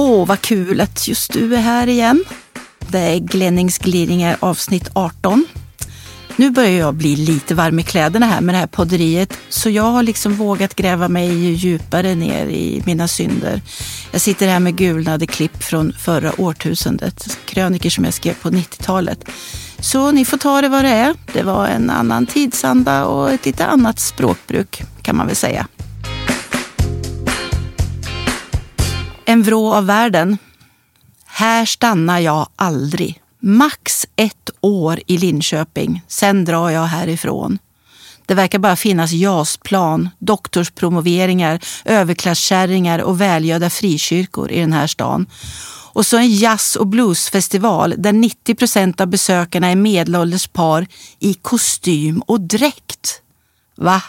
Åh, 0.00 0.26
vad 0.26 0.40
kul 0.40 0.80
att 0.80 1.08
just 1.08 1.32
du 1.32 1.54
är 1.54 1.60
här 1.60 1.86
igen. 1.86 2.24
Det 2.88 2.98
är 2.98 3.18
Glennings 3.18 3.78
gliringar 3.78 4.36
avsnitt 4.40 4.90
18. 4.92 5.46
Nu 6.36 6.50
börjar 6.50 6.70
jag 6.70 6.94
bli 6.94 7.16
lite 7.16 7.54
varm 7.54 7.78
i 7.78 7.82
kläderna 7.82 8.26
här 8.26 8.40
med 8.40 8.54
det 8.54 8.58
här 8.58 8.66
podderiet, 8.66 9.38
så 9.48 9.70
jag 9.70 9.82
har 9.82 10.02
liksom 10.02 10.34
vågat 10.34 10.74
gräva 10.74 11.08
mig 11.08 11.52
djupare 11.52 12.14
ner 12.14 12.46
i 12.46 12.82
mina 12.86 13.08
synder. 13.08 13.62
Jag 14.12 14.20
sitter 14.20 14.48
här 14.48 14.60
med 14.60 14.76
gulnade 14.76 15.26
klipp 15.26 15.62
från 15.62 15.92
förra 15.92 16.40
årtusendet, 16.40 17.38
kröniker 17.44 17.90
som 17.90 18.04
jag 18.04 18.14
skrev 18.14 18.34
på 18.34 18.50
90-talet. 18.50 19.24
Så 19.80 20.12
ni 20.12 20.24
får 20.24 20.38
ta 20.38 20.60
det 20.60 20.68
vad 20.68 20.84
det 20.84 20.90
är. 20.90 21.14
Det 21.32 21.42
var 21.42 21.66
en 21.66 21.90
annan 21.90 22.26
tidsanda 22.26 23.04
och 23.04 23.30
ett 23.30 23.46
lite 23.46 23.66
annat 23.66 24.00
språkbruk 24.00 24.82
kan 25.02 25.16
man 25.16 25.26
väl 25.26 25.36
säga. 25.36 25.66
En 29.28 29.42
vrå 29.42 29.74
av 29.74 29.86
världen. 29.86 30.38
Här 31.26 31.66
stannar 31.66 32.18
jag 32.18 32.48
aldrig. 32.56 33.20
Max 33.40 34.06
ett 34.16 34.50
år 34.60 35.00
i 35.06 35.18
Linköping, 35.18 36.02
sen 36.08 36.44
drar 36.44 36.70
jag 36.70 36.82
härifrån. 36.82 37.58
Det 38.26 38.34
verkar 38.34 38.58
bara 38.58 38.76
finnas 38.76 39.12
JAS-plan, 39.12 40.08
doktorspromoveringar, 40.18 41.60
överklasskärringar 41.84 42.98
och 42.98 43.20
välgödda 43.20 43.70
frikyrkor 43.70 44.50
i 44.50 44.60
den 44.60 44.72
här 44.72 44.86
stan. 44.86 45.26
Och 45.92 46.06
så 46.06 46.16
en 46.16 46.34
jazz 46.34 46.76
och 46.76 46.86
bluesfestival 46.86 47.94
där 47.98 48.12
90 48.12 48.54
procent 48.54 49.00
av 49.00 49.06
besökarna 49.06 49.66
är 49.68 49.76
medelålders 49.76 50.46
par 50.46 50.86
i 51.18 51.34
kostym 51.34 52.22
och 52.26 52.40
dräkt. 52.40 53.22
Va? 53.76 54.02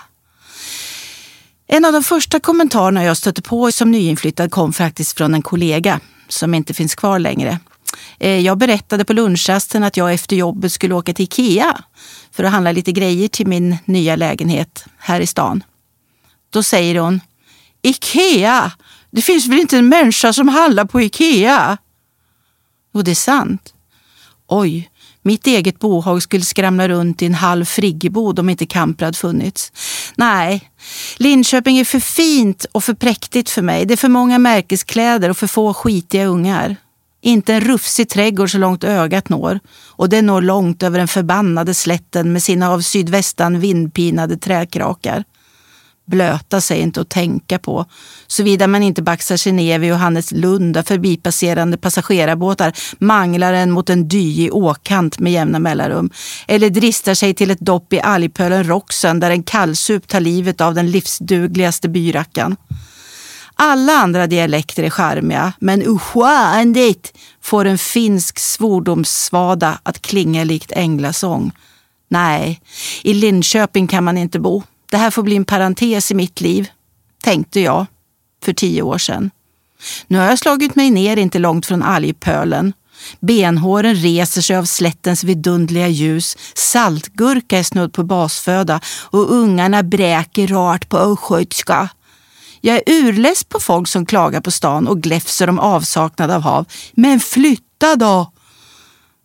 En 1.72 1.86
av 1.86 1.94
de 1.94 2.04
första 2.04 2.40
kommentarerna 2.40 3.04
jag 3.04 3.18
stötte 3.18 3.42
på 3.42 3.72
som 3.72 3.92
nyinflyttad 3.92 4.52
kom 4.52 4.74
faktiskt 4.74 5.18
från 5.18 5.34
en 5.34 5.42
kollega 5.42 6.00
som 6.28 6.54
inte 6.54 6.74
finns 6.74 6.96
kvar 6.96 7.20
längre. 7.20 7.60
Eh, 8.20 8.40
jag 8.40 8.58
berättade 8.58 9.06
på 9.06 9.14
lunchrasten 9.14 9.84
att 9.84 9.98
jag 9.98 10.14
efter 10.14 10.36
jobbet 10.36 10.72
skulle 10.72 10.94
åka 10.94 11.14
till 11.14 11.24
Ikea 11.24 11.84
för 12.32 12.44
att 12.44 12.52
handla 12.52 12.72
lite 12.72 12.92
grejer 12.92 13.28
till 13.28 13.48
min 13.48 13.78
nya 13.86 14.16
lägenhet 14.16 14.86
här 14.98 15.22
i 15.22 15.28
stan. 15.28 15.64
Då 16.50 16.64
säger 16.64 17.00
hon 17.00 17.22
Ikea! 17.82 18.72
Det 19.12 19.22
finns 19.22 19.48
väl 19.48 19.60
inte 19.60 19.78
en 19.78 19.90
människa 19.90 20.34
som 20.34 20.48
handlar 20.48 20.86
på 20.86 21.02
Ikea? 21.02 21.78
Och 22.94 23.04
det 23.04 23.12
är 23.12 23.16
sant. 23.16 23.74
Oj, 24.48 24.90
mitt 25.30 25.48
eget 25.48 25.80
bohag 25.80 26.24
skulle 26.24 26.46
skramla 26.46 26.88
runt 26.88 27.22
i 27.22 27.26
en 27.26 27.34
halv 27.34 27.66
friggebod 27.66 28.40
om 28.40 28.50
inte 28.50 28.66
Kamprad 28.66 29.16
funnits. 29.16 29.72
Nej, 30.16 30.70
Linköping 31.18 31.78
är 31.78 31.86
för 31.86 32.00
fint 32.00 32.66
och 32.72 32.84
för 32.84 32.94
präktigt 32.94 33.50
för 33.50 33.62
mig. 33.62 33.86
Det 33.86 33.94
är 33.94 33.98
för 33.98 34.10
många 34.10 34.40
märkeskläder 34.40 35.30
och 35.30 35.38
för 35.38 35.48
få 35.48 35.74
skitiga 35.74 36.26
ungar. 36.26 36.76
Inte 37.22 37.54
en 37.54 37.62
rufsig 37.62 38.10
trädgård 38.10 38.52
så 38.52 38.58
långt 38.58 38.84
ögat 38.84 39.30
når. 39.30 39.60
Och 39.88 40.10
det 40.10 40.22
når 40.22 40.42
långt 40.42 40.84
över 40.84 41.00
den 41.00 41.08
förbannade 41.08 41.74
slätten 41.74 42.34
med 42.34 42.44
sina 42.44 42.72
av 42.72 42.82
sydvästan 42.82 43.60
vindpinade 43.60 44.38
träkrakar. 44.38 45.24
Blöta 46.10 46.62
sig 46.62 46.80
inte 46.80 47.02
att 47.02 47.10
tänka 47.10 47.60
på, 47.60 47.86
såvida 48.28 48.68
man 48.68 48.84
inte 48.84 49.02
baxar 49.02 49.38
sig 49.38 49.52
ner 49.52 49.80
vid 49.80 49.90
Johannes 49.90 50.32
Lunda 50.32 50.84
förbipasserande 50.84 51.78
passagerarbåtar 51.78 52.74
manglar 53.00 53.54
en 53.54 53.72
mot 53.72 53.90
en 53.90 54.08
dyig 54.08 54.54
åkant 54.54 55.20
med 55.20 55.34
jämna 55.34 55.60
mellanrum. 55.60 56.10
Eller 56.48 56.70
dristar 56.70 57.14
sig 57.14 57.34
till 57.34 57.52
ett 57.52 57.60
dopp 57.60 57.94
i 57.94 58.00
algpölen 58.00 58.64
Roxen 58.64 59.20
där 59.20 59.32
en 59.32 59.44
kallsup 59.44 60.08
tar 60.08 60.20
livet 60.20 60.62
av 60.62 60.74
den 60.74 60.92
livsdugligaste 60.92 61.90
byrackan. 61.90 62.56
Alla 63.56 63.94
andra 63.94 64.28
dialekter 64.28 64.84
är 64.84 64.90
charmiga, 64.90 65.54
men 65.60 65.84
uschandigt 65.88 67.14
får 67.42 67.66
en 67.66 67.78
finsk 67.78 68.40
svordomssvada 68.40 69.80
att 69.84 70.02
klinga 70.02 70.44
likt 70.44 70.72
änglasång. 70.72 71.52
Nej, 72.08 72.62
i 73.04 73.14
Linköping 73.14 73.88
kan 73.88 74.04
man 74.04 74.18
inte 74.18 74.40
bo. 74.40 74.64
Det 74.90 74.98
här 74.98 75.12
får 75.12 75.24
bli 75.24 75.36
en 75.36 75.46
parentes 75.46 76.12
i 76.12 76.16
mitt 76.16 76.42
liv, 76.42 76.70
tänkte 77.24 77.60
jag 77.60 77.86
för 78.44 78.54
tio 78.54 78.82
år 78.82 78.98
sedan. 78.98 79.32
Nu 80.08 80.18
har 80.18 80.26
jag 80.26 80.40
slagit 80.40 80.76
mig 80.76 80.92
ner 80.92 81.18
inte 81.18 81.40
långt 81.40 81.66
från 81.66 81.84
algpölen. 81.84 82.74
Benhåren 83.20 83.96
reser 83.96 84.42
sig 84.42 84.56
av 84.56 84.66
slättens 84.66 85.24
vidundliga 85.24 85.88
ljus. 85.88 86.38
Saltgurka 86.56 87.60
är 87.60 87.64
snudd 87.64 87.94
på 87.94 88.04
basföda 88.04 88.82
och 89.02 89.32
ungarna 89.32 89.84
bräker 89.84 90.48
rart 90.48 90.90
på 90.90 90.98
östgötska. 90.98 91.90
Jag 92.62 92.76
är 92.76 92.84
urless 92.88 93.44
på 93.44 93.60
folk 93.60 93.88
som 93.88 94.06
klagar 94.06 94.42
på 94.42 94.52
stan 94.52 94.88
och 94.88 95.02
gläfser 95.02 95.50
om 95.50 95.60
avsaknad 95.60 96.32
av 96.32 96.42
hav. 96.42 96.66
Men 96.92 97.20
flytta 97.20 97.96
då! 97.96 98.32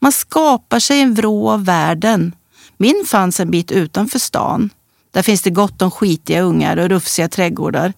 Man 0.01 0.13
skapar 0.13 0.81
sig 0.81 1.01
en 1.01 1.15
vrå 1.15 1.51
av 1.51 1.65
världen. 1.65 2.35
Min 2.77 3.05
fanns 3.07 3.41
en 3.41 3.51
bit 3.51 3.73
utanför 3.73 4.19
stan. 4.19 4.71
Där 5.15 5.23
finns 5.23 5.43
det 5.43 5.51
gott 5.51 5.83
om 5.83 5.91
skitiga 5.91 6.41
ungar 6.41 6.77
och 6.77 6.89
rufsiga 6.89 7.29
trädgårdar. 7.29 7.93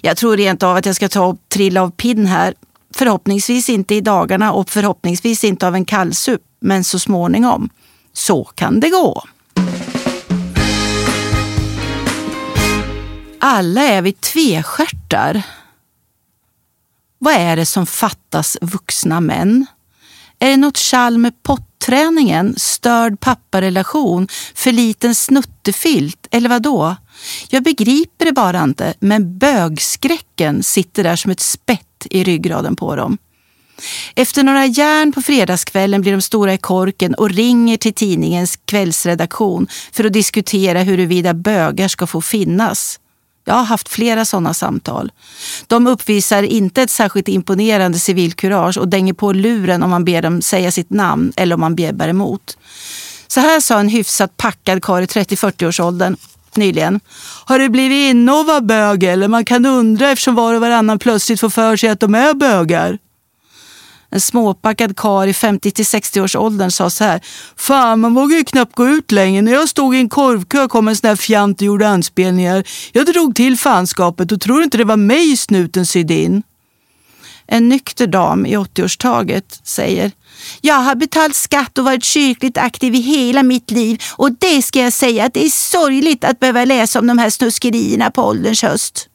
Jag 0.00 0.16
tror 0.16 0.36
rent 0.36 0.62
av 0.62 0.76
att 0.76 0.86
jag 0.86 0.96
ska 0.96 1.08
ta 1.08 1.26
och 1.26 1.36
trilla 1.48 1.82
av 1.82 1.90
pinn 1.90 2.26
här. 2.26 2.54
Förhoppningsvis 2.94 3.68
inte 3.68 3.94
i 3.94 4.00
dagarna 4.00 4.52
och 4.52 4.70
förhoppningsvis 4.70 5.44
inte 5.44 5.66
av 5.66 5.74
en 5.74 5.84
kallsup, 5.84 6.40
men 6.60 6.84
så 6.84 6.98
småningom. 6.98 7.70
Så 8.12 8.44
kan 8.44 8.80
det 8.80 8.88
gå. 8.88 9.22
Alla 13.40 13.82
är 13.82 14.02
vi 14.02 14.12
tvestjärtar. 14.12 15.42
Vad 17.18 17.34
är 17.34 17.56
det 17.56 17.66
som 17.66 17.86
fattas 17.86 18.56
vuxna 18.60 19.20
män? 19.20 19.66
Är 20.38 20.50
det 20.50 20.56
något 20.56 20.76
tjall 20.76 21.18
med 21.18 21.42
potträningen, 21.80 22.54
störd 22.56 23.20
papparelation, 23.20 24.28
för 24.54 24.72
liten 24.72 25.14
snuttefilt 25.14 26.26
eller 26.30 26.48
vad 26.48 26.62
då? 26.62 26.96
Jag 27.48 27.62
begriper 27.62 28.24
det 28.24 28.32
bara 28.32 28.62
inte, 28.62 28.94
men 29.00 29.38
bögskräcken 29.38 30.62
sitter 30.62 31.04
där 31.04 31.16
som 31.16 31.30
ett 31.30 31.40
spett 31.40 32.06
i 32.10 32.24
ryggraden 32.24 32.76
på 32.76 32.96
dem. 32.96 33.18
Efter 34.14 34.42
några 34.42 34.66
järn 34.66 35.12
på 35.12 35.22
fredagskvällen 35.22 36.00
blir 36.00 36.12
de 36.12 36.22
stora 36.22 36.54
i 36.54 36.58
korken 36.58 37.14
och 37.14 37.30
ringer 37.30 37.76
till 37.76 37.94
tidningens 37.94 38.58
kvällsredaktion 38.64 39.68
för 39.92 40.04
att 40.04 40.12
diskutera 40.12 40.82
huruvida 40.82 41.34
bögar 41.34 41.88
ska 41.88 42.06
få 42.06 42.20
finnas. 42.20 43.00
Jag 43.44 43.54
har 43.54 43.64
haft 43.64 43.88
flera 43.88 44.24
sådana 44.24 44.54
samtal. 44.54 45.12
De 45.66 45.86
uppvisar 45.86 46.42
inte 46.42 46.82
ett 46.82 46.90
särskilt 46.90 47.28
imponerande 47.28 47.98
civilkurage 47.98 48.78
och 48.78 48.88
dänger 48.88 49.12
på 49.12 49.32
luren 49.32 49.82
om 49.82 49.90
man 49.90 50.04
ber 50.04 50.22
dem 50.22 50.42
säga 50.42 50.70
sitt 50.70 50.90
namn 50.90 51.32
eller 51.36 51.54
om 51.54 51.60
man 51.60 51.74
bjäbbar 51.74 52.08
emot. 52.08 52.58
Så 53.28 53.40
här 53.40 53.60
sa 53.60 53.80
en 53.80 53.88
hyfsat 53.88 54.36
packad 54.36 54.82
karl 54.82 55.02
i 55.02 55.06
30-40-årsåldern 55.06 56.16
nyligen. 56.56 57.00
Har 57.44 57.58
du 57.58 57.68
blivit 57.68 58.10
inne 58.10 58.60
bög 58.62 59.02
eller? 59.02 59.28
Man 59.28 59.44
kan 59.44 59.66
undra 59.66 60.10
eftersom 60.10 60.34
var 60.34 60.54
och 60.54 60.60
varannan 60.60 60.98
plötsligt 60.98 61.40
får 61.40 61.50
för 61.50 61.76
sig 61.76 61.88
att 61.88 62.00
de 62.00 62.14
är 62.14 62.34
bögar. 62.34 62.98
En 64.10 64.20
småpackad 64.20 64.96
kar 64.96 65.26
i 65.26 65.32
50-60 65.32 66.20
års 66.20 66.36
åldern 66.36 66.70
sa 66.70 66.90
så 66.90 67.04
här. 67.04 67.20
Fan, 67.56 68.00
man 68.00 68.14
vågar 68.14 68.36
ju 68.36 68.44
knappt 68.44 68.74
gå 68.74 68.88
ut 68.88 69.12
längre. 69.12 69.42
När 69.42 69.52
jag 69.52 69.68
stod 69.68 69.94
i 69.94 69.98
en 69.98 70.08
korvkö 70.08 70.68
kom 70.68 70.88
en 70.88 70.96
sån 70.96 71.08
där 71.08 71.16
fjant 71.16 71.60
och 71.60 71.66
gjorde 71.66 71.88
anspelningar. 71.88 72.64
Jag 72.92 73.06
drog 73.06 73.34
till 73.34 73.56
fanskapet 73.56 74.32
och 74.32 74.40
tror 74.40 74.62
inte 74.62 74.78
det 74.78 74.84
var 74.84 74.96
mig 74.96 75.36
snuten 75.36 75.86
sydde 75.86 76.14
in. 76.14 76.42
En 77.46 77.68
nykter 77.68 78.06
dam 78.06 78.46
i 78.46 78.56
80-årstaget 78.56 79.60
säger 79.64 80.12
jag 80.60 80.74
har 80.74 80.94
betalt 80.94 81.36
skatt 81.36 81.78
och 81.78 81.84
varit 81.84 82.04
kyrkligt 82.04 82.58
aktiv 82.58 82.94
i 82.94 83.00
hela 83.00 83.42
mitt 83.42 83.70
liv 83.70 84.02
och 84.16 84.32
det 84.32 84.62
ska 84.62 84.80
jag 84.80 84.92
säga 84.92 85.24
att 85.24 85.34
det 85.34 85.44
är 85.44 85.48
sorgligt 85.48 86.24
att 86.24 86.40
behöva 86.40 86.64
läsa 86.64 86.98
om 86.98 87.06
de 87.06 87.18
här 87.18 87.30
snuskerierna 87.30 88.10
på 88.10 88.22
ålderns 88.22 88.62
höst. 88.62 89.09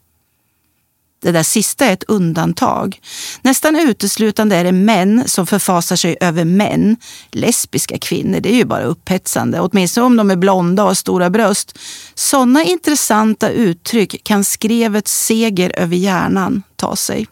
Det 1.26 1.32
där 1.32 1.44
sista 1.44 1.86
är 1.86 1.94
ett 1.94 2.04
undantag. 2.04 3.00
Nästan 3.42 3.76
uteslutande 3.76 4.56
är 4.56 4.64
det 4.64 4.72
män 4.72 5.24
som 5.26 5.48
förfasar 5.48 5.96
sig 5.96 6.18
över 6.22 6.46
män. 6.46 6.98
Lesbiska 7.32 7.98
kvinnor, 7.98 8.40
det 8.40 8.54
är 8.54 8.56
ju 8.56 8.66
bara 8.66 8.84
upphetsande, 8.84 9.60
åtminstone 9.60 10.06
om 10.06 10.18
de 10.18 10.32
är 10.32 10.36
blonda 10.36 10.84
och 10.84 10.90
har 10.90 10.96
stora 10.96 11.30
bröst. 11.30 11.80
Sådana 12.16 12.64
intressanta 12.64 13.50
uttryck 13.50 14.24
kan 14.24 14.44
skrevets 14.44 15.26
seger 15.26 15.80
över 15.80 15.96
hjärnan 15.96 16.64
ta 16.76 16.96
sig. 16.96 17.28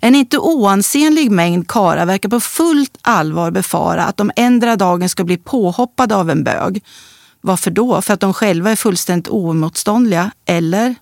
En 0.00 0.14
inte 0.14 0.38
oansenlig 0.38 1.30
mängd 1.30 1.68
karlar 1.68 2.06
verkar 2.06 2.28
på 2.28 2.40
fullt 2.40 2.98
allvar 3.02 3.50
befara 3.50 4.04
att 4.04 4.16
de 4.16 4.30
ändra 4.36 4.76
dagen 4.76 5.08
ska 5.08 5.24
bli 5.24 5.36
påhoppade 5.36 6.16
av 6.16 6.30
en 6.30 6.44
bög. 6.44 6.84
Varför 7.40 7.70
då? 7.70 8.02
För 8.02 8.14
att 8.14 8.20
de 8.20 8.34
själva 8.34 8.70
är 8.70 8.76
fullständigt 8.76 9.28
oemotståndliga? 9.28 10.30
Eller? 10.46 10.94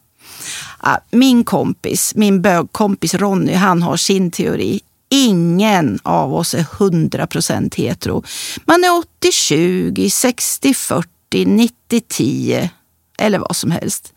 Ah, 0.78 0.98
min 1.10 1.44
kompis, 1.44 2.12
min 2.14 2.42
bögkompis 2.42 3.14
Ronny, 3.14 3.52
han 3.52 3.82
har 3.82 3.96
sin 3.96 4.30
teori. 4.30 4.80
Ingen 5.10 5.98
av 6.02 6.34
oss 6.34 6.54
är 6.54 6.62
100% 6.62 7.76
hetero. 7.76 8.22
Man 8.64 8.84
är 8.84 9.02
80-20, 9.22 9.94
60-40, 9.94 11.04
90-10 11.90 12.68
eller 13.18 13.38
vad 13.38 13.56
som 13.56 13.70
helst. 13.70 14.12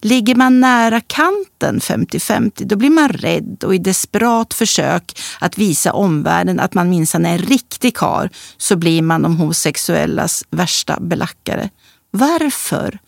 Ligger 0.00 0.34
man 0.34 0.60
nära 0.60 1.00
kanten 1.00 1.80
50-50 1.80 2.64
då 2.64 2.76
blir 2.76 2.90
man 2.90 3.08
rädd 3.08 3.64
och 3.64 3.74
i 3.74 3.78
desperat 3.78 4.54
försök 4.54 5.20
att 5.40 5.58
visa 5.58 5.92
omvärlden 5.92 6.60
att 6.60 6.74
man 6.74 6.90
minsann 6.90 7.26
är 7.26 7.32
en 7.32 7.38
riktig 7.38 7.96
kar 7.96 8.30
så 8.56 8.76
blir 8.76 9.02
man 9.02 9.22
de 9.22 9.36
homosexuellas 9.36 10.44
värsta 10.50 11.00
belackare. 11.00 11.70
Varför? 12.10 12.98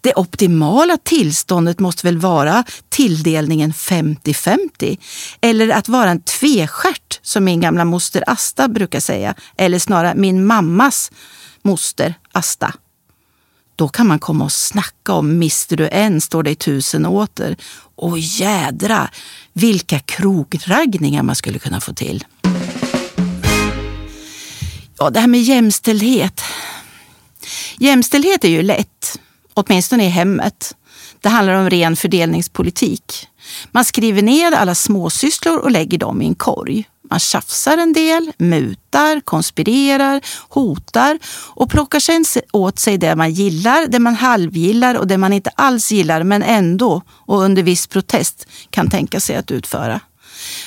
Det 0.00 0.14
optimala 0.14 0.96
tillståndet 0.96 1.80
måste 1.80 2.06
väl 2.06 2.18
vara 2.18 2.64
tilldelningen 2.88 3.72
50-50? 3.72 4.98
Eller 5.40 5.68
att 5.68 5.88
vara 5.88 6.10
en 6.10 6.22
tvestjärt 6.22 7.20
som 7.22 7.44
min 7.44 7.60
gamla 7.60 7.84
moster 7.84 8.24
Asta 8.26 8.68
brukar 8.68 9.00
säga. 9.00 9.34
Eller 9.56 9.78
snarare 9.78 10.14
min 10.14 10.46
mammas 10.46 11.10
moster 11.62 12.14
Asta. 12.32 12.74
Då 13.76 13.88
kan 13.88 14.06
man 14.06 14.18
komma 14.18 14.44
och 14.44 14.52
snacka 14.52 15.12
om 15.12 15.38
mister 15.38 15.76
du 15.76 15.88
en 15.88 16.20
står 16.20 16.42
dig 16.42 16.54
tusen 16.54 17.06
åter. 17.06 17.56
Och 17.94 18.18
jädra 18.18 19.10
vilka 19.52 19.98
krogragningar 19.98 21.22
man 21.22 21.36
skulle 21.36 21.58
kunna 21.58 21.80
få 21.80 21.92
till. 21.92 22.24
Ja, 24.98 25.10
det 25.10 25.20
här 25.20 25.26
med 25.26 25.42
jämställdhet. 25.42 26.42
Jämställdhet 27.82 28.44
är 28.44 28.48
ju 28.48 28.62
lätt, 28.62 29.20
åtminstone 29.54 30.04
i 30.04 30.08
hemmet. 30.08 30.76
Det 31.20 31.28
handlar 31.28 31.54
om 31.54 31.70
ren 31.70 31.96
fördelningspolitik. 31.96 33.28
Man 33.72 33.84
skriver 33.84 34.22
ner 34.22 34.52
alla 34.52 34.74
småsysslor 34.74 35.58
och 35.58 35.70
lägger 35.70 35.98
dem 35.98 36.22
i 36.22 36.26
en 36.26 36.34
korg. 36.34 36.84
Man 37.10 37.20
tjafsar 37.20 37.78
en 37.78 37.92
del, 37.92 38.32
mutar, 38.38 39.20
konspirerar, 39.20 40.20
hotar 40.48 41.18
och 41.34 41.70
plockar 41.70 42.00
sen 42.00 42.24
åt 42.52 42.78
sig 42.78 42.98
det 42.98 43.16
man 43.16 43.32
gillar, 43.32 43.86
det 43.86 43.98
man 43.98 44.14
halvgillar 44.14 44.94
och 44.94 45.06
det 45.06 45.18
man 45.18 45.32
inte 45.32 45.50
alls 45.54 45.92
gillar 45.92 46.22
men 46.22 46.42
ändå 46.42 47.02
och 47.08 47.42
under 47.42 47.62
viss 47.62 47.86
protest 47.86 48.46
kan 48.70 48.90
tänka 48.90 49.20
sig 49.20 49.36
att 49.36 49.50
utföra. 49.50 50.00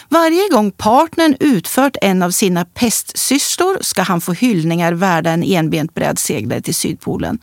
Varje 0.09 0.49
gång 0.49 0.71
partnern 0.71 1.35
utfört 1.39 1.97
en 2.01 2.23
av 2.23 2.31
sina 2.31 2.65
pestsysslor 2.65 3.77
ska 3.81 4.01
han 4.01 4.21
få 4.21 4.33
hyllningar 4.33 4.93
värda 4.93 5.29
en 5.29 5.43
enbent 5.43 5.93
brädseglare 5.93 6.61
till 6.61 6.75
Sydpolen. 6.75 7.39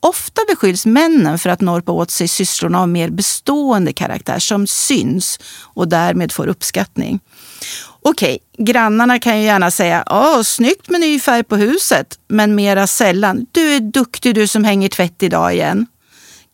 Ofta 0.00 0.42
beskylls 0.48 0.86
männen 0.86 1.38
för 1.38 1.50
att 1.50 1.60
norpa 1.60 1.92
åt 1.92 2.10
sig 2.10 2.28
sysslorna 2.28 2.80
av 2.80 2.88
mer 2.88 3.10
bestående 3.10 3.92
karaktär 3.92 4.38
som 4.38 4.66
syns 4.66 5.38
och 5.74 5.88
därmed 5.88 6.32
får 6.32 6.46
uppskattning. 6.46 7.20
Okej, 8.02 8.38
grannarna 8.58 9.18
kan 9.18 9.38
ju 9.38 9.44
gärna 9.44 9.70
säga 9.70 10.04
Åh, 10.10 10.42
snyggt 10.42 10.88
med 10.88 11.00
ny 11.00 11.20
färg 11.20 11.44
på 11.44 11.56
huset, 11.56 12.18
men 12.28 12.54
mera 12.54 12.86
sällan 12.86 13.46
Du 13.52 13.74
är 13.74 13.80
duktig 13.80 14.34
du 14.34 14.46
som 14.46 14.64
hänger 14.64 14.88
tvätt 14.88 15.22
idag 15.22 15.54
igen. 15.54 15.86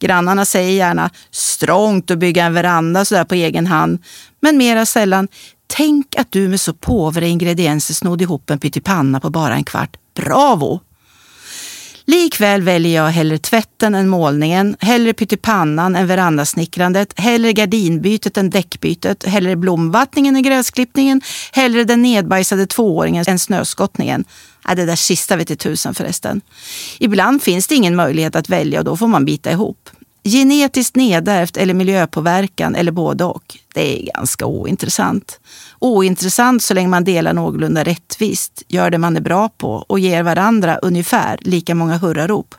Grannarna 0.01 0.45
säger 0.45 0.73
gärna 0.73 1.11
strångt 1.31 2.11
att 2.11 2.19
bygga 2.19 2.45
en 2.45 2.55
veranda 2.55 3.05
sådär 3.05 3.25
på 3.25 3.35
egen 3.35 3.67
hand, 3.67 4.03
men 4.41 4.57
mera 4.57 4.87
sällan 4.87 5.29
Tänk 5.67 6.17
att 6.17 6.33
du 6.33 6.49
med 6.49 6.61
så 6.61 6.73
påvra 6.75 7.27
ingredienser 7.27 7.95
snodde 7.95 8.25
ihop 8.25 8.51
en 8.51 8.59
pyttipanna 8.59 9.21
på 9.21 9.31
bara 9.31 9.55
en 9.55 9.65
kvart. 9.65 9.97
Bravo! 10.15 10.81
Likväl 12.09 12.63
väljer 12.63 13.05
jag 13.05 13.11
hellre 13.11 13.39
tvätten 13.39 13.95
än 13.95 14.09
målningen, 14.09 14.77
hellre 14.81 15.13
pyttipannan 15.13 15.97
än 15.97 16.07
verandasnickrandet, 16.07 17.21
hellre 17.21 17.53
gardinbytet 17.53 18.37
än 18.37 18.51
däckbytet, 18.51 19.25
hellre 19.25 19.57
blomvattningen 19.57 20.37
än 20.37 20.43
gräsklippningen, 20.43 21.21
hellre 21.53 21.85
den 21.85 22.03
nedbajsade 22.03 22.67
tvååringen 22.67 23.25
än 23.29 23.39
snöskottningen. 23.39 24.25
Ja, 24.69 24.75
det 24.75 24.87
där 24.87 24.97
sista 24.97 25.37
vet 25.37 25.59
tusan 25.59 25.95
förresten. 25.95 26.41
Ibland 26.99 27.43
finns 27.43 27.67
det 27.67 27.75
ingen 27.75 27.97
möjlighet 27.97 28.37
att 28.37 28.49
välja 28.49 28.79
och 28.79 28.85
då 28.85 28.97
får 28.97 29.07
man 29.07 29.25
bita 29.25 29.51
ihop. 29.51 29.91
Genetiskt 30.25 30.97
nedärvt 30.97 31.57
eller 31.57 31.75
miljöpåverkan 31.75 32.75
eller 32.75 32.93
både 32.93 33.25
och. 33.25 33.57
Det 33.75 34.01
är 34.01 34.13
ganska 34.15 34.47
ointressant. 34.47 35.41
Ointressant 35.79 36.63
så 36.63 36.75
länge 36.75 36.89
man 36.89 37.05
delar 37.05 37.33
någorlunda 37.33 37.85
rättvist, 37.85 38.63
gör 38.69 38.91
det 38.91 38.99
man 38.99 39.17
är 39.17 39.21
bra 39.21 39.49
på 39.49 39.71
och 39.71 39.99
ger 39.99 40.23
varandra 40.23 40.77
ungefär 40.77 41.39
lika 41.41 41.75
många 41.75 41.97
hurrarop. 41.97 42.55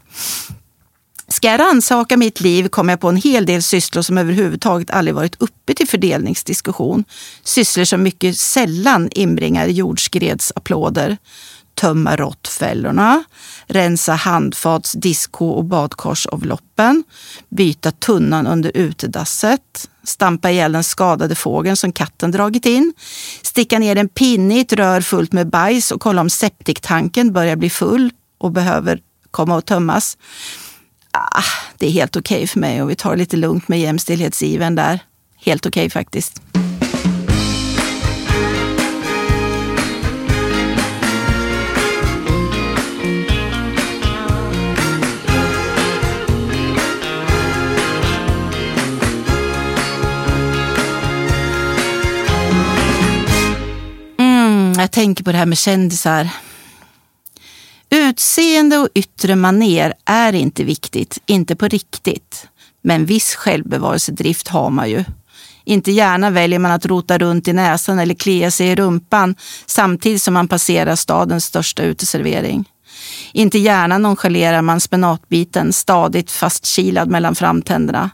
Ska 1.30 1.48
jag 1.48 1.60
rannsaka 1.60 2.18
mitt 2.18 2.42
liv 2.42 2.68
kommer 2.68 2.94
jag 2.94 3.00
på 3.00 3.10
en 3.10 3.16
hel 3.18 3.46
del 3.46 3.64
sysslor 3.64 4.02
som 4.02 4.18
överhuvudtaget 4.18 4.92
aldrig 4.92 5.16
varit 5.16 5.36
uppe 5.42 5.74
till 5.74 5.88
fördelningsdiskussion. 5.88 7.04
Sysslor 7.44 7.86
som 7.86 8.04
mycket 8.04 8.38
sällan 8.38 9.10
inbringar 9.12 9.68
jordskredsapplåder 9.68 11.18
tömma 11.78 12.16
råttfällorna, 12.16 13.24
rensa 13.68 14.14
handfats, 14.14 14.92
disko 14.92 15.46
och 15.46 15.66
badkarsavloppen, 15.66 17.04
byta 17.50 17.92
tunnan 17.92 18.48
under 18.48 18.72
utedasset, 18.78 19.90
stampa 20.04 20.52
ihjäl 20.52 20.72
den 20.72 20.84
skadade 20.84 21.36
fågeln 21.36 21.76
som 21.76 21.92
katten 21.92 22.32
dragit 22.32 22.66
in, 22.66 22.94
sticka 23.42 23.80
ner 23.80 23.96
en 23.96 24.10
pinne 24.10 24.58
i 24.58 24.60
ett 24.60 24.74
rör 24.74 25.02
fullt 25.02 25.34
med 25.34 25.50
bajs 25.50 25.92
och 25.92 26.02
kolla 26.02 26.22
om 26.22 26.30
septiktanken 26.30 27.34
börjar 27.34 27.56
bli 27.56 27.70
full 27.70 28.12
och 28.38 28.52
behöver 28.52 29.00
komma 29.32 29.56
och 29.56 29.66
tömmas. 29.66 30.18
Ah, 31.12 31.44
det 31.78 31.88
är 31.88 31.92
helt 31.92 32.16
okej 32.16 32.38
okay 32.38 32.48
för 32.48 32.60
mig 32.60 32.82
och 32.82 32.90
vi 32.90 32.96
tar 32.96 33.12
det 33.12 33.18
lite 33.18 33.38
lugnt 33.38 33.68
med 33.68 33.80
jämställdhetsiven 33.80 34.76
där. 34.76 35.00
Helt 35.36 35.66
okej 35.66 35.86
okay 35.86 35.90
faktiskt. 35.90 36.42
Tänker 54.98 55.24
på 55.24 55.32
det 55.32 55.38
här 55.38 55.46
med 55.46 55.58
kändisar. 55.58 56.30
Utseende 57.90 58.78
och 58.78 58.90
yttre 58.94 59.36
maner 59.36 59.94
är 60.06 60.34
inte 60.34 60.64
viktigt, 60.64 61.18
inte 61.26 61.56
på 61.56 61.68
riktigt. 61.68 62.48
Men 62.82 63.06
viss 63.06 63.36
självbevarelsedrift 63.36 64.48
har 64.48 64.70
man 64.70 64.90
ju. 64.90 65.04
Inte 65.66 65.92
gärna 65.92 66.30
väljer 66.30 66.60
man 66.60 66.72
att 66.72 66.86
rota 66.86 67.18
runt 67.18 67.48
i 67.48 67.54
näsan 67.54 68.00
eller 68.00 68.16
klia 68.16 68.52
sig 68.52 68.68
i 68.68 68.76
rumpan 68.76 69.36
samtidigt 69.66 70.22
som 70.22 70.34
man 70.34 70.48
passerar 70.48 70.96
stadens 70.96 71.46
största 71.46 71.84
uteservering. 71.84 72.70
Inte 73.34 73.60
gärna 73.60 73.98
nonchalerar 73.98 74.62
man 74.62 74.80
spenatbiten 74.80 75.74
stadigt 75.74 76.32
fastkilad 76.32 77.10
mellan 77.10 77.36
framtänderna. 77.36 78.10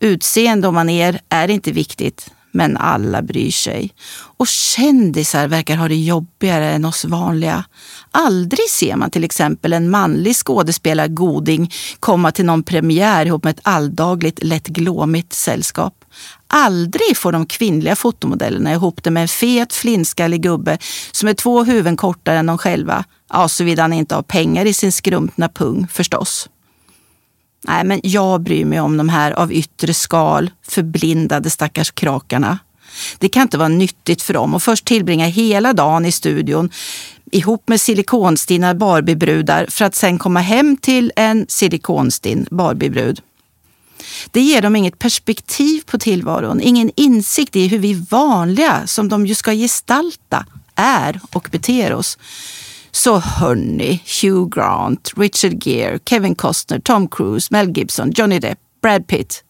Utseende 0.00 0.68
och 0.68 0.74
maner 0.74 1.20
är 1.28 1.50
inte 1.50 1.72
viktigt, 1.72 2.30
men 2.52 2.76
alla 2.76 3.22
bryr 3.22 3.50
sig. 3.50 3.94
Och 4.36 4.46
kändisar 4.46 5.48
verkar 5.48 5.76
ha 5.76 5.88
det 5.88 5.96
jobbigare 5.96 6.70
än 6.70 6.84
oss 6.84 7.04
vanliga. 7.04 7.64
Aldrig 8.10 8.70
ser 8.70 8.96
man 8.96 9.10
till 9.10 9.24
exempel 9.24 9.72
en 9.72 9.90
manlig 9.90 10.36
skådespelargoding 10.36 11.72
komma 12.00 12.32
till 12.32 12.44
någon 12.44 12.62
premiär 12.62 13.26
ihop 13.26 13.44
med 13.44 13.50
ett 13.50 13.60
alldagligt, 13.62 14.42
lätt 14.42 14.66
glåmigt 14.66 15.32
sällskap. 15.32 15.94
Aldrig 16.46 17.16
får 17.16 17.32
de 17.32 17.46
kvinnliga 17.46 17.96
fotomodellerna 17.96 18.72
ihop 18.72 19.02
det 19.02 19.10
med 19.10 19.22
en 19.22 19.28
fet, 19.28 19.72
flintskallig 19.72 20.42
gubbe 20.42 20.78
som 21.12 21.28
är 21.28 21.34
två 21.34 21.64
huvuden 21.64 21.96
kortare 21.96 22.38
än 22.38 22.46
de 22.46 22.58
själva. 22.58 23.04
Ja, 23.32 23.48
såvida 23.48 23.82
han 23.82 23.92
inte 23.92 24.14
har 24.14 24.22
pengar 24.22 24.64
i 24.64 24.74
sin 24.74 24.92
skrumpna 24.92 25.48
pung 25.48 25.86
förstås. 25.90 26.48
Nej, 27.62 27.84
men 27.84 28.00
jag 28.02 28.40
bryr 28.40 28.64
mig 28.64 28.80
om 28.80 28.96
de 28.96 29.08
här 29.08 29.32
av 29.32 29.52
yttre 29.52 29.94
skal 29.94 30.50
förblindade 30.68 31.50
stackars 31.50 31.90
krakarna. 31.90 32.58
Det 33.18 33.28
kan 33.28 33.42
inte 33.42 33.58
vara 33.58 33.68
nyttigt 33.68 34.22
för 34.22 34.34
dem 34.34 34.54
att 34.54 34.62
först 34.62 34.84
tillbringa 34.84 35.26
hela 35.26 35.72
dagen 35.72 36.06
i 36.06 36.12
studion 36.12 36.70
ihop 37.32 37.68
med 37.68 37.80
silikonstinna 37.80 38.74
Barbiebrudar 38.74 39.66
för 39.68 39.84
att 39.84 39.94
sen 39.94 40.18
komma 40.18 40.40
hem 40.40 40.76
till 40.76 41.12
en 41.16 41.46
silikonstinn 41.48 42.46
Barbiebrud. 42.50 43.20
Det 44.30 44.40
ger 44.40 44.62
dem 44.62 44.76
inget 44.76 44.98
perspektiv 44.98 45.82
på 45.86 45.98
tillvaron, 45.98 46.60
ingen 46.60 46.90
insikt 46.96 47.56
i 47.56 47.68
hur 47.68 47.78
vi 47.78 47.94
vanliga, 47.94 48.86
som 48.86 49.08
de 49.08 49.26
ju 49.26 49.34
ska 49.34 49.52
gestalta, 49.52 50.46
är 50.74 51.20
och 51.32 51.48
beter 51.50 51.92
oss. 51.92 52.18
Så 52.90 53.18
hörni, 53.18 54.02
Hugh 54.22 54.48
Grant, 54.48 55.12
Richard 55.16 55.66
Gere, 55.66 55.98
Kevin 56.04 56.34
Costner, 56.34 56.78
Tom 56.78 57.08
Cruise, 57.08 57.48
Mel 57.50 57.70
Gibson, 57.70 58.10
Johnny 58.10 58.38
Depp, 58.38 58.58
Brad 58.82 59.06
Pitt. 59.06 59.44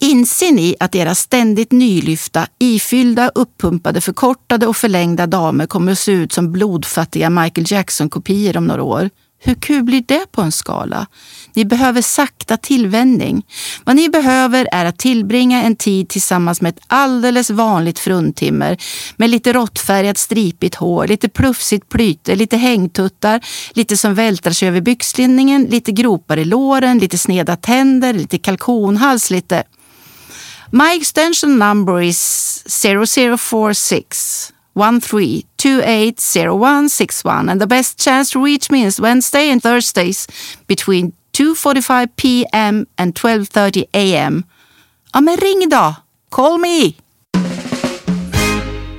Inser 0.00 0.52
ni 0.52 0.76
att 0.80 0.94
era 0.94 1.14
ständigt 1.14 1.72
nylyfta, 1.72 2.46
ifyllda, 2.58 3.30
uppumpade, 3.34 4.00
förkortade 4.00 4.66
och 4.66 4.76
förlängda 4.76 5.26
damer 5.26 5.66
kommer 5.66 5.92
att 5.92 5.98
se 5.98 6.12
ut 6.12 6.32
som 6.32 6.52
blodfattiga 6.52 7.30
Michael 7.30 7.72
Jackson-kopior 7.72 8.56
om 8.56 8.66
några 8.66 8.82
år? 8.82 9.10
Hur 9.40 9.54
kul 9.54 9.82
blir 9.82 10.04
det 10.06 10.32
på 10.32 10.42
en 10.42 10.52
skala? 10.52 11.06
Ni 11.54 11.64
behöver 11.64 12.02
sakta 12.02 12.56
tillvänjning. 12.56 13.46
Vad 13.84 13.96
ni 13.96 14.08
behöver 14.08 14.68
är 14.72 14.84
att 14.84 14.98
tillbringa 14.98 15.62
en 15.62 15.76
tid 15.76 16.08
tillsammans 16.08 16.60
med 16.60 16.68
ett 16.68 16.84
alldeles 16.86 17.50
vanligt 17.50 17.98
fruntimmer 17.98 18.78
med 19.16 19.30
lite 19.30 19.52
råttfärgat 19.52 20.18
stripigt 20.18 20.74
hår, 20.74 21.06
lite 21.06 21.28
plufsigt 21.28 21.88
plyte, 21.88 22.34
lite 22.34 22.56
hängtuttar, 22.56 23.40
lite 23.72 23.96
som 23.96 24.14
vältrar 24.14 24.52
sig 24.52 24.68
över 24.68 24.80
byxlinningen, 24.80 25.64
lite 25.64 25.92
gropar 25.92 26.36
i 26.36 26.44
låren, 26.44 26.98
lite 26.98 27.18
sneda 27.18 27.56
tänder, 27.56 28.12
lite 28.12 28.38
kalkonhals, 28.38 29.30
lite... 29.30 29.62
My 30.70 30.96
extension 30.96 31.58
number 31.58 32.02
is 32.02 32.62
0046 33.38 34.52
13280161 34.78 37.50
and 37.50 37.60
the 37.60 37.66
best 37.66 37.98
chance 37.98 38.32
to 38.32 38.44
reach 38.44 38.70
me 38.70 38.86
is 38.86 39.00
Wednesday 39.00 39.50
and 39.50 39.62
Thursdays 39.62 40.28
between 40.66 41.12
2.45 41.32 42.08
p.m. 42.16 42.86
and 42.96 43.14
12.30 43.14 43.84
a.m. 43.92 44.44
Ja, 45.12 45.20
men 45.20 45.36
ring 45.36 45.68
då! 45.68 45.94
Call 46.30 46.58
me! 46.58 46.92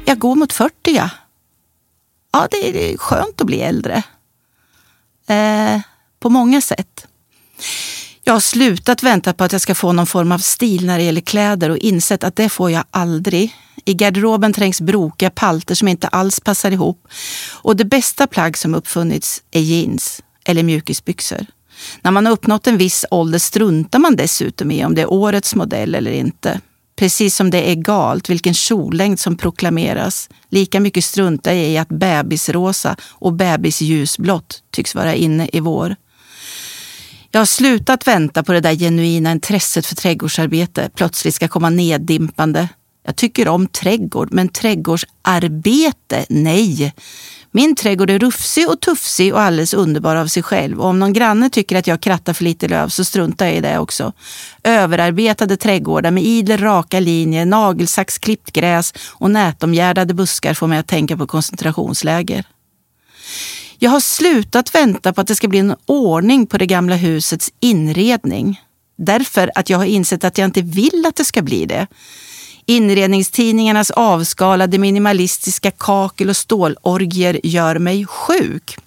Jag 0.05 0.19
går 0.19 0.35
mot 0.35 0.53
40. 0.53 0.73
Ja, 0.83 1.09
ja 2.31 2.47
det 2.51 2.93
är 2.93 2.97
skönt 2.97 3.41
att 3.41 3.47
bli 3.47 3.61
äldre. 3.61 4.03
Eh, 5.27 5.81
på 6.19 6.29
många 6.29 6.61
sätt. 6.61 7.07
Jag 8.29 8.35
har 8.35 8.39
slutat 8.39 9.03
vänta 9.03 9.33
på 9.33 9.43
att 9.43 9.51
jag 9.51 9.61
ska 9.61 9.75
få 9.75 9.91
någon 9.91 10.07
form 10.07 10.31
av 10.31 10.37
stil 10.39 10.85
när 10.85 10.97
det 10.97 11.03
gäller 11.03 11.21
kläder 11.21 11.69
och 11.69 11.77
insett 11.77 12.23
att 12.23 12.35
det 12.35 12.49
får 12.49 12.71
jag 12.71 12.83
aldrig. 12.91 13.55
I 13.85 13.93
garderoben 13.93 14.53
trängs 14.53 14.81
brokiga 14.81 15.29
palter 15.29 15.75
som 15.75 15.87
inte 15.87 16.07
alls 16.07 16.39
passar 16.39 16.71
ihop. 16.71 17.07
Och 17.51 17.75
det 17.75 17.85
bästa 17.85 18.27
plagg 18.27 18.57
som 18.57 18.75
uppfunnits 18.75 19.43
är 19.51 19.59
jeans 19.59 20.23
eller 20.45 20.63
mjukisbyxor. 20.63 21.45
När 22.01 22.11
man 22.11 22.25
har 22.25 22.33
uppnått 22.33 22.67
en 22.67 22.77
viss 22.77 23.05
ålder 23.11 23.39
struntar 23.39 23.99
man 23.99 24.15
dessutom 24.15 24.71
i 24.71 24.85
om 24.85 24.95
det 24.95 25.01
är 25.01 25.13
årets 25.13 25.55
modell 25.55 25.95
eller 25.95 26.11
inte. 26.11 26.61
Precis 26.95 27.35
som 27.35 27.49
det 27.49 27.57
är 27.57 27.71
egalt 27.71 28.29
vilken 28.29 28.53
kjollängd 28.53 29.19
som 29.19 29.37
proklameras. 29.37 30.29
Lika 30.49 30.79
mycket 30.79 31.05
struntar 31.05 31.53
jag 31.53 31.69
i 31.69 31.77
att 31.77 31.89
bebisrosa 31.89 32.95
och 33.09 33.33
bebisljusblått 33.33 34.63
tycks 34.71 34.95
vara 34.95 35.15
inne 35.15 35.49
i 35.53 35.59
vår. 35.59 35.95
Jag 37.31 37.41
har 37.41 37.45
slutat 37.45 38.07
vänta 38.07 38.43
på 38.43 38.51
det 38.51 38.59
där 38.59 38.75
genuina 38.75 39.31
intresset 39.31 39.85
för 39.85 39.95
trädgårdsarbete 39.95 40.89
plötsligt 40.95 41.35
ska 41.35 41.47
komma 41.47 41.69
neddimpande. 41.69 42.69
Jag 43.05 43.15
tycker 43.15 43.47
om 43.47 43.67
trädgård, 43.67 44.29
men 44.31 44.49
trädgårdsarbete, 44.49 46.25
nej. 46.29 46.93
Min 47.51 47.75
trädgård 47.75 48.09
är 48.09 48.19
rufsig 48.19 48.69
och 48.69 48.79
tuffsig 48.79 49.33
och 49.33 49.41
alldeles 49.41 49.73
underbar 49.73 50.15
av 50.15 50.27
sig 50.27 50.43
själv. 50.43 50.79
Och 50.79 50.87
om 50.87 50.99
någon 50.99 51.13
granne 51.13 51.49
tycker 51.49 51.75
att 51.75 51.87
jag 51.87 52.01
krattar 52.01 52.33
för 52.33 52.43
lite 52.43 52.67
löv 52.67 52.89
så 52.89 53.05
struntar 53.05 53.45
jag 53.45 53.55
i 53.55 53.61
det 53.61 53.79
också. 53.79 54.13
Överarbetade 54.63 55.57
trädgårdar 55.57 56.11
med 56.11 56.23
idel 56.23 56.59
raka 56.59 56.99
linjer, 56.99 57.45
nagelsaxklippt 57.45 58.51
gräs 58.51 58.93
och 59.07 59.31
nätomgärdade 59.31 60.13
buskar 60.13 60.53
får 60.53 60.67
mig 60.67 60.79
att 60.79 60.87
tänka 60.87 61.17
på 61.17 61.27
koncentrationsläger. 61.27 62.45
Jag 63.77 63.91
har 63.91 63.99
slutat 63.99 64.75
vänta 64.75 65.13
på 65.13 65.21
att 65.21 65.27
det 65.27 65.35
ska 65.35 65.47
bli 65.47 65.59
en 65.59 65.75
ordning 65.85 66.47
på 66.47 66.57
det 66.57 66.65
gamla 66.65 66.95
husets 66.95 67.51
inredning. 67.59 68.61
Därför 68.97 69.51
att 69.55 69.69
jag 69.69 69.77
har 69.77 69.85
insett 69.85 70.23
att 70.23 70.37
jag 70.37 70.45
inte 70.45 70.61
vill 70.61 71.05
att 71.07 71.15
det 71.15 71.25
ska 71.25 71.41
bli 71.41 71.65
det. 71.65 71.87
Inredningstidningarnas 72.65 73.91
avskalade 73.91 74.77
minimalistiska 74.77 75.71
kakel 75.71 76.29
och 76.29 76.37
stålorgier 76.37 77.39
gör 77.43 77.79
mig 77.79 78.05
sjuk. 78.05 78.77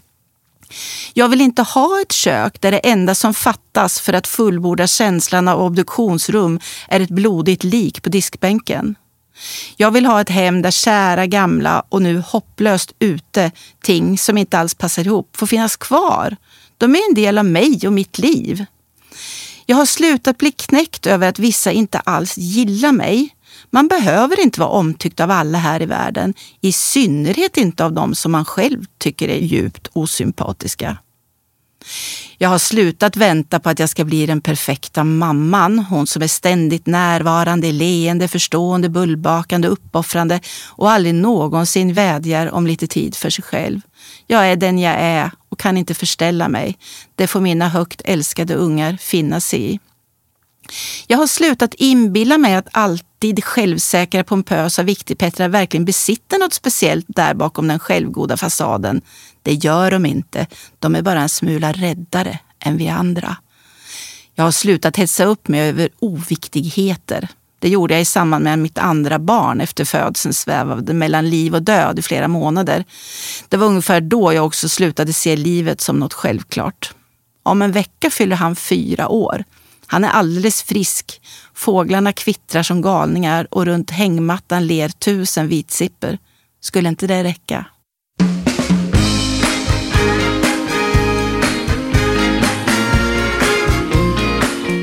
Jag 1.14 1.28
vill 1.28 1.40
inte 1.40 1.62
ha 1.62 2.00
ett 2.02 2.12
kök 2.12 2.60
där 2.60 2.70
det 2.70 2.78
enda 2.78 3.14
som 3.14 3.34
fattas 3.34 4.00
för 4.00 4.12
att 4.12 4.26
fullborda 4.26 4.86
känslan 4.86 5.48
av 5.48 5.60
obduktionsrum 5.60 6.60
är 6.88 7.00
ett 7.00 7.10
blodigt 7.10 7.64
lik 7.64 8.02
på 8.02 8.08
diskbänken. 8.08 8.94
Jag 9.76 9.90
vill 9.90 10.06
ha 10.06 10.20
ett 10.20 10.28
hem 10.28 10.62
där 10.62 10.70
kära 10.70 11.26
gamla 11.26 11.84
och 11.88 12.02
nu 12.02 12.22
hopplöst 12.26 12.92
ute 12.98 13.50
ting 13.82 14.18
som 14.18 14.38
inte 14.38 14.58
alls 14.58 14.74
passar 14.74 15.06
ihop 15.06 15.36
får 15.36 15.46
finnas 15.46 15.76
kvar. 15.76 16.36
De 16.78 16.94
är 16.94 17.08
en 17.08 17.14
del 17.14 17.38
av 17.38 17.44
mig 17.44 17.80
och 17.86 17.92
mitt 17.92 18.18
liv. 18.18 18.64
Jag 19.66 19.76
har 19.76 19.86
slutat 19.86 20.38
bli 20.38 20.52
knäckt 20.52 21.06
över 21.06 21.28
att 21.28 21.38
vissa 21.38 21.72
inte 21.72 21.98
alls 21.98 22.38
gillar 22.38 22.92
mig. 22.92 23.34
Man 23.70 23.88
behöver 23.88 24.40
inte 24.40 24.60
vara 24.60 24.70
omtyckt 24.70 25.20
av 25.20 25.30
alla 25.30 25.58
här 25.58 25.82
i 25.82 25.86
världen, 25.86 26.34
i 26.60 26.72
synnerhet 26.72 27.56
inte 27.56 27.84
av 27.84 27.92
de 27.92 28.14
som 28.14 28.32
man 28.32 28.44
själv 28.44 28.84
tycker 28.98 29.28
är 29.28 29.38
djupt 29.38 29.88
osympatiska. 29.92 30.96
Jag 32.38 32.48
har 32.48 32.58
slutat 32.58 33.16
vänta 33.16 33.60
på 33.60 33.70
att 33.70 33.78
jag 33.78 33.88
ska 33.88 34.04
bli 34.04 34.26
den 34.26 34.40
perfekta 34.40 35.04
mamman. 35.04 35.78
Hon 35.78 36.06
som 36.06 36.22
är 36.22 36.26
ständigt 36.28 36.86
närvarande, 36.86 37.72
leende, 37.72 38.28
förstående, 38.28 38.88
bullbakande, 38.88 39.68
uppoffrande 39.68 40.40
och 40.68 40.90
aldrig 40.90 41.14
någonsin 41.14 41.94
vädjar 41.94 42.54
om 42.54 42.66
lite 42.66 42.86
tid 42.86 43.16
för 43.16 43.30
sig 43.30 43.44
själv. 43.44 43.80
Jag 44.26 44.46
är 44.50 44.56
den 44.56 44.78
jag 44.78 44.94
är 44.98 45.30
och 45.48 45.58
kan 45.58 45.76
inte 45.76 45.94
förställa 45.94 46.48
mig. 46.48 46.78
Det 47.14 47.26
får 47.26 47.40
mina 47.40 47.68
högt 47.68 48.02
älskade 48.04 48.54
ungar 48.54 48.96
finna 49.00 49.40
sig 49.40 49.74
i. 49.74 49.78
Jag 51.06 51.18
har 51.18 51.26
slutat 51.26 51.74
inbilla 51.74 52.38
mig 52.38 52.54
att 52.54 52.68
alltid 52.72 53.44
självsäkra, 53.44 54.24
pompösa 54.24 54.82
viktigpettrar 54.82 55.48
verkligen 55.48 55.84
besitter 55.84 56.38
något 56.38 56.54
speciellt 56.54 57.06
där 57.08 57.34
bakom 57.34 57.68
den 57.68 57.78
självgoda 57.78 58.36
fasaden. 58.36 59.02
Det 59.42 59.54
gör 59.54 59.90
de 59.90 60.06
inte. 60.06 60.46
De 60.78 60.94
är 60.94 61.02
bara 61.02 61.20
en 61.20 61.28
smula 61.28 61.72
räddare 61.72 62.38
än 62.58 62.76
vi 62.76 62.88
andra. 62.88 63.36
Jag 64.34 64.44
har 64.44 64.50
slutat 64.50 64.96
hetsa 64.96 65.24
upp 65.24 65.48
mig 65.48 65.60
över 65.60 65.88
oviktigheter. 65.98 67.28
Det 67.58 67.68
gjorde 67.68 67.94
jag 67.94 68.00
i 68.00 68.04
samband 68.04 68.44
med 68.44 68.58
mitt 68.58 68.78
andra 68.78 69.18
barn 69.18 69.60
efter 69.60 69.84
födseln 69.84 70.34
svävade 70.34 70.94
mellan 70.94 71.30
liv 71.30 71.54
och 71.54 71.62
död 71.62 71.98
i 71.98 72.02
flera 72.02 72.28
månader. 72.28 72.84
Det 73.48 73.56
var 73.56 73.66
ungefär 73.66 74.00
då 74.00 74.32
jag 74.32 74.46
också 74.46 74.68
slutade 74.68 75.12
se 75.12 75.36
livet 75.36 75.80
som 75.80 75.98
något 75.98 76.12
självklart. 76.12 76.94
Om 77.42 77.62
en 77.62 77.72
vecka 77.72 78.10
fyller 78.10 78.36
han 78.36 78.56
fyra 78.56 79.08
år. 79.08 79.44
Han 79.92 80.04
är 80.04 80.08
alldeles 80.08 80.62
frisk. 80.62 81.20
Fåglarna 81.54 82.12
kvittrar 82.12 82.62
som 82.62 82.82
galningar 82.82 83.46
och 83.50 83.66
runt 83.66 83.90
hängmattan 83.90 84.66
ler 84.66 84.88
tusen 84.88 85.48
vitsipper. 85.48 86.18
Skulle 86.60 86.88
inte 86.88 87.06
det 87.06 87.24
räcka? 87.24 87.64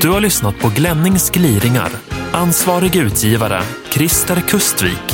Du 0.02 0.08
har 0.08 0.20
lyssnat 0.20 0.58
på 0.58 0.68
Glennings 0.68 1.30
gliringar. 1.30 1.90
Ansvarig 2.32 2.96
utgivare, 2.96 3.62
Christer 3.90 4.40
Kustvik. 4.40 5.09